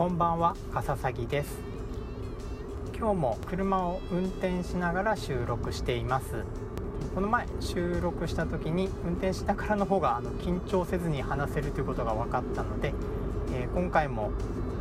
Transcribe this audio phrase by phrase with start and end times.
[0.00, 1.58] こんばんは笠崎です。
[2.96, 6.46] 今日も車を運転しながら収録しています。
[7.14, 12.94] この前収録した時に運転しながらの方があの緊張せずに話せるということが分かったので、
[13.52, 14.30] えー、今回も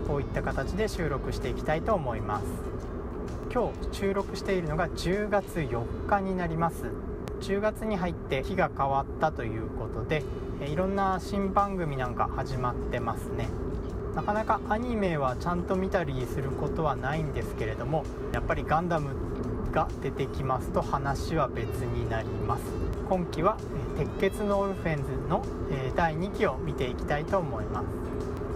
[0.08, 2.46] こういった形で収録していきたいと思います。
[3.54, 6.86] 今日収録しているのが10月4日になります。
[7.42, 10.24] 10月に入って日が変わったということで
[10.66, 13.50] いろんな新番組なんか始まってますね。
[14.16, 19.16] なかなかアニメはちゃんと見たりすることはないんですけれどもやっぱりガンダム
[19.72, 22.64] が出てきますと話は別になります。
[23.08, 23.58] 今期は
[23.98, 25.44] 「鉄血のオルフェンズ」の
[25.96, 27.86] 第2期を見ていきたいと思います。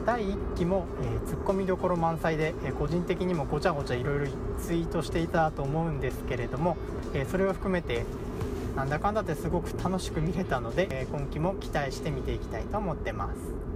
[0.06, 4.28] 第1期も、えー、ツッコミどころ満載で、えー、個人的にもごちゃごちゃいろいろ
[4.60, 6.76] ツイートしていたと思うんですけれども、
[7.14, 8.04] えー、それを含めて
[8.76, 13.73] なんだかんだってすごく楽しく見れたので、え今期も期待して見ていきたいと思ってます。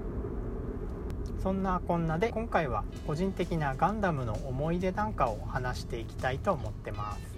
[1.42, 7.38] そんなこんなで今回は個人的なガンダムの思い出なんかを話していきたいと思ってます。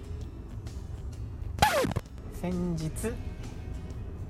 [2.40, 2.90] 先日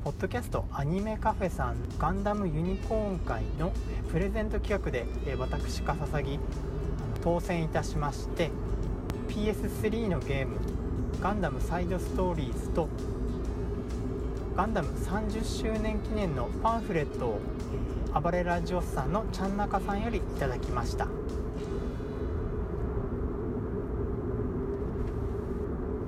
[0.03, 3.71] ポッドキャストアニメカフェさんガンダムユニコーン会の
[4.11, 5.07] プレゼント企画で
[5.39, 6.41] 私かささぎ
[7.23, 8.51] 当選いたしまして
[9.29, 10.57] PS3 のゲーム
[11.21, 12.89] ガンダムサイドストーリーズと
[14.57, 17.41] ガンダム30周年記念のパンフレットを
[18.21, 21.07] 暴れラジオスさんのちゃんなかさんよりいただきました。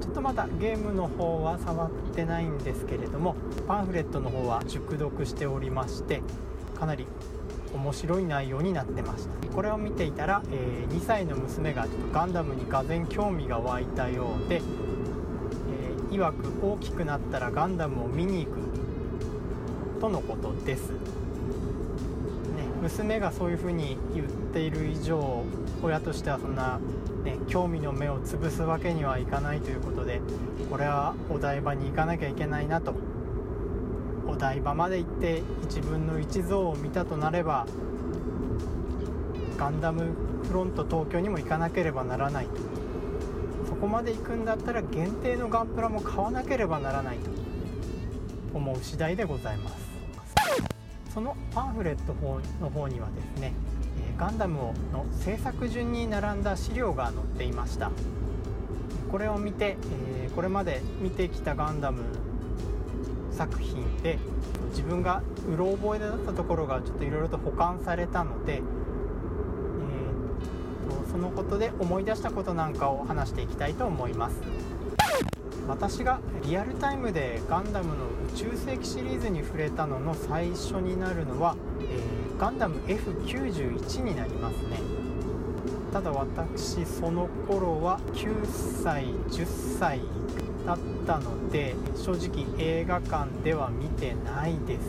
[0.01, 3.35] ちょっとまだゲームの方は触ってないんですけれども
[3.67, 6.21] パンフレットの方は熟読しておりまして
[6.79, 7.07] かなり
[7.73, 9.49] 面白い内容になってました。
[9.55, 14.61] これを見ていたら、えー、2歳の娘がちょっとガンダムにがぜ興味が湧いたようで、
[16.13, 18.59] 曰く大きくなったらガンダムを見に行く
[20.01, 20.91] とのことです。
[20.91, 20.97] ね
[22.83, 25.45] 娘がそういうふうに言っている以上
[25.83, 26.79] 親としてはそんな、
[27.25, 30.21] ね、興味の目を潰すわけにはいかないということで
[30.71, 32.95] これはお台場に行かなきゃいけないなと。
[34.27, 37.67] お台場まで行って1分の1像を見たとなれば
[39.59, 40.15] ガンダム
[40.49, 42.82] フロント東京にも行かなければならないと。
[43.83, 47.31] こまで行くんだったら限定のガンプラも買わなければならないと
[48.55, 49.77] 思う次第でございます。
[51.13, 52.15] そのパンフレット
[52.61, 53.53] の方にはですね
[54.17, 57.91] ガンダムの制作順に並んだ資料が載っていました。
[59.11, 59.77] これを見て
[60.37, 62.05] これまで見てきたガンダム
[63.33, 64.21] 作品で
[64.71, 68.63] 自分がうろ覚えだったところがちょっといろいろと保管されたので、
[71.23, 74.37] のことで思い出したことなんかを話していきたいと思います。
[75.69, 84.81] 私がリアルタイムでガンダムの宇宙世紀シリーズに触れたのの最初になるのは、えー、ガンダム F91 になりますね。
[85.93, 88.47] ただ私その頃は9
[88.83, 90.01] 歳10歳
[90.67, 94.81] だったので正直映画館では見てないです、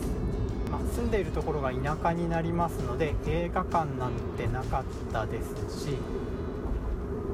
[0.70, 5.98] まあ、住んでいるところが田舎になりますので映画館なんてなかったですし、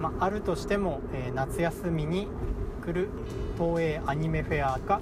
[0.00, 2.26] まあ、あるとしても、え、夏休みに
[2.84, 3.08] 来る
[3.58, 5.00] 東映アニメフェアが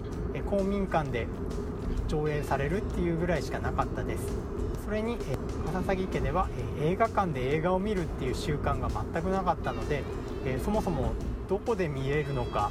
[0.50, 1.28] 公民館で
[2.08, 4.26] 上映されるっていうぐらいしかなかったです。
[4.84, 5.18] それに
[5.66, 6.48] 笠崎家では
[6.80, 10.02] え映画館で映画を見るっていう習慣が全くなかったので
[10.46, 11.12] えそもそも
[11.46, 12.70] どこで見れるのか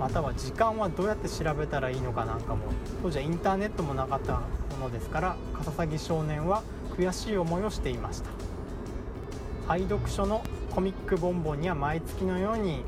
[0.00, 2.64] または時間はどうやって調べたらいいのかなんかも
[3.00, 6.64] 当時はインターネットもなかったものですから笠崎少年は
[6.98, 8.30] 悔しい思いをしていました。
[9.68, 10.42] 愛読書の
[10.76, 12.82] コミックボンボンには毎月のように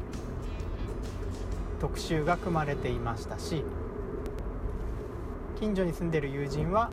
[1.81, 3.65] 特集が組まれていましたし
[5.59, 6.91] 近所に住んでる友人は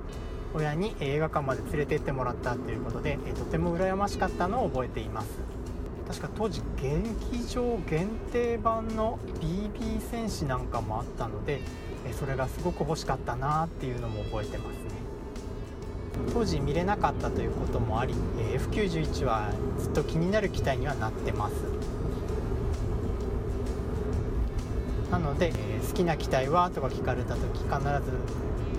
[0.54, 5.28] 親に映画館まで連れて行ってもらったということでとても羨ましかったのを覚えています。
[6.08, 11.60] 確か当時劇場限定版の BB 戦士なんかもあったので
[12.18, 14.85] それがすごく欲しかったなっていうのも覚えてます。
[16.34, 18.14] 当時見れなかったということもあり
[18.56, 21.54] F91 はずっと気になる機体にはなってます。
[25.12, 25.54] なので、
[25.88, 28.12] 好きな機体はとか聞かれた時必ず、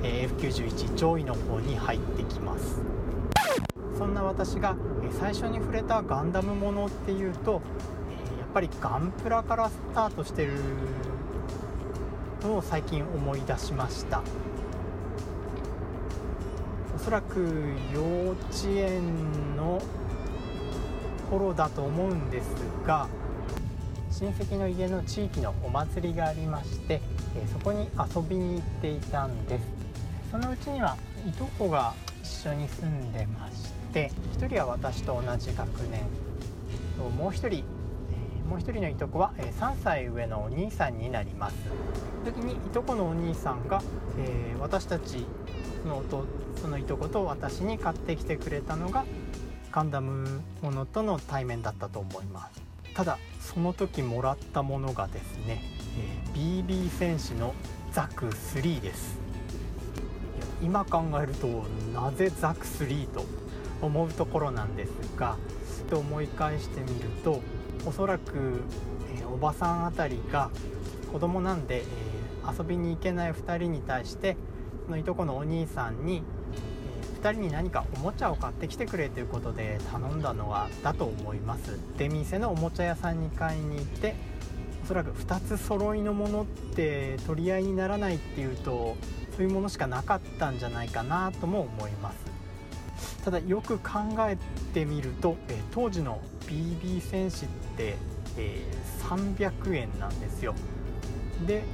[0.03, 2.81] え、F91 上位の方に入ってきます。
[3.97, 7.63] そんな私が、え最初に触れたガンダムものっていうと、
[8.11, 10.53] えやっぱりガンプラからスタートしてる
[12.43, 14.23] のを最近思い出しました。
[17.07, 17.39] そらく
[17.95, 19.81] 幼稚園の
[21.31, 22.47] 頃だと思うんです
[22.85, 23.09] が
[24.11, 27.01] 親戚の家の地域のお祭りがありまして、
[27.53, 29.65] そこに遊びに行っていたんです。
[30.33, 31.95] そのうちにはいとこが
[32.25, 36.03] 一緒に住んでましてして1人は私と同じ学年
[37.17, 37.65] もう1人
[38.49, 41.57] もう一人のいとこはえ3歳上のお兄さんになります。
[42.25, 43.83] 時にいとこのお兄さんが、
[44.19, 45.27] えー、私たち
[45.83, 46.27] その弟
[46.61, 49.05] そのいとこと私に買ってきてくれたのが
[49.71, 52.63] ガンダムものとの対面だったと思います。
[52.95, 55.63] ただその時もらったものがですね、
[56.35, 57.55] えー、BB 戦士の
[57.93, 59.19] ザク3です。
[60.63, 63.25] 今考えるとなぜザク3と
[63.83, 65.37] 思うところなんですが
[65.91, 67.41] と思い返してみると
[67.85, 68.63] おそらく、
[69.19, 70.51] えー、おばさんあたりが
[71.13, 74.37] 子供なんで、えー、遊びに行けない2人に対して
[74.87, 76.23] そのいとこのお兄さんに、
[76.55, 81.79] えー、2人に何かおもちゃを買ってきてくれということで頼んだのはだと思います。
[81.99, 84.15] 出店のおもちゃ屋さんに買いに行って
[84.85, 88.97] おそらく2つ揃いのものって取り合いにならないっていうと
[89.37, 92.36] そういうものしかなかったんじゃないかなとも思います。
[93.27, 94.39] ただよく考え
[94.73, 97.97] てみると、え当時の BB 戦士って、
[98.37, 100.55] えー、300円なんですよ。
[101.45, 101.65] で、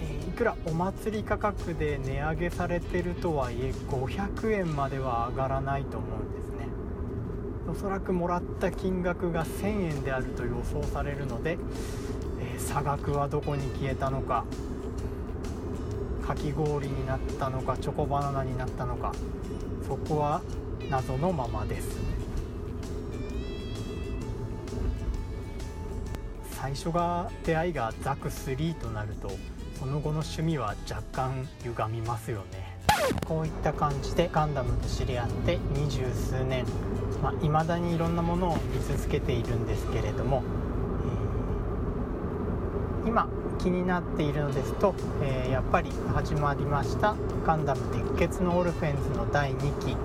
[0.00, 6.66] え、いくらお祭り価格で値上げされてるとはいえ500円までは上がらないと思うんですね。
[7.70, 11.56] おそらくもらった金額が1000円であると予想されるので、
[12.40, 14.44] えー、差額はどこに消えたのか
[16.26, 19.12] かき氷になったのかチョコバナナになったのか
[19.86, 20.42] そこは
[20.90, 21.98] 謎のままです。
[26.50, 29.30] 最初が出会いがザク3となると
[29.78, 32.76] その後の趣味は若干歪みますよね。
[33.26, 36.64] こういった感じでガンダムと知り合って二十数年。
[36.64, 40.42] いまあ、未だにいろんなものを見続けているんですけれども、
[43.04, 47.14] えー、今気になっているのですと、えー、やっぱり始まりました
[47.46, 47.80] 「ガンダム
[48.18, 49.96] 鉄血のオルフェンズ」の第2期。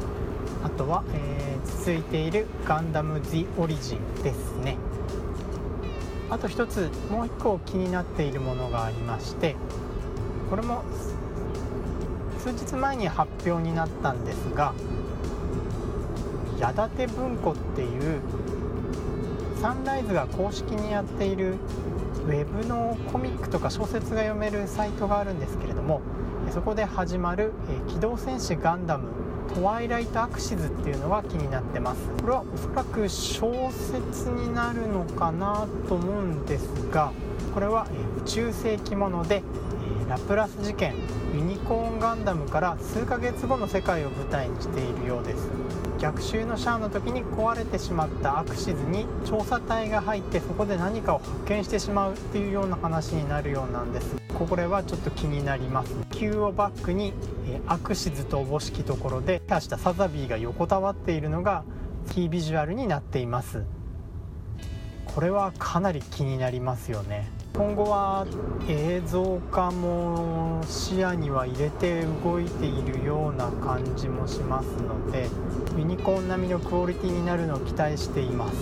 [0.64, 4.78] あとは、えー、続いている「ガンダム・ジ・オリジン」ですね。
[6.32, 9.58] あと一つもう一個気になっているものがありまして
[10.50, 10.84] これも
[12.40, 14.74] 数日前に発表になったんですが
[16.58, 18.22] 矢立文庫っていう
[19.62, 21.56] サンライズが公式にやっている
[22.26, 26.02] ウェブのコミックとか小説が読めるサイトがあるんですけれども
[26.52, 27.54] そこで始まる
[27.88, 29.08] 「え機動戦士ガンダム
[29.56, 32.10] トワイライトアクシズっていうのが気になってます。
[32.22, 37.12] これはおそらく小説になるのかなと思うんですが
[37.54, 39.44] これはえ宇宙世紀もので
[40.06, 40.94] えラプラス事件
[41.34, 45.50] ユニコーンガンダムから数ヶ月後の世界を舞台にしているようです。
[46.02, 54.16] 逆襲のシャアの時に壊れてしまったアクシズに調査隊が入ってそこで何かを発見してしまうっていうような話になるようなんです。
[54.34, 55.94] これはちょっと気になります。
[56.10, 57.14] 球をバックに
[57.68, 61.64] アクシズとおぼしきところで出したサザビーが横たわっているのが
[62.10, 63.64] キービジュアルになっています。
[65.06, 67.30] これはかなり気になりますよね。
[67.54, 68.26] 今後は
[68.68, 75.28] 映像化も視野には入れて動いているような感じもしますので
[75.78, 78.56] ユニコーン並みのクオリティになるのを期待しています。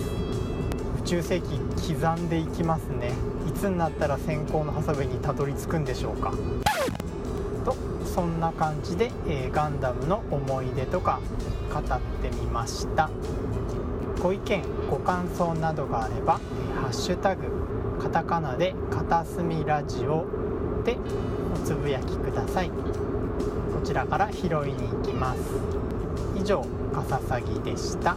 [1.02, 1.58] 宇宙世紀
[1.94, 3.12] 刻んでいきますね。
[3.48, 6.32] いつになったら先行のハサウェイにたどり着くんでしょうか。
[7.64, 11.20] とそんな感じで、えー、ガンダムの思い出とか
[11.72, 13.08] 語ってみました。
[14.22, 16.34] ご意見ご感想などがあれば
[16.82, 17.69] 「ハッシュタグ
[18.00, 20.24] カタカナで片隅ラジオ
[20.84, 20.96] で
[21.54, 22.70] おつぶやきください。
[22.70, 22.74] こ
[23.84, 25.40] ちらから拾いに行きます。
[26.34, 26.62] 以上
[26.94, 28.16] かささぎでした。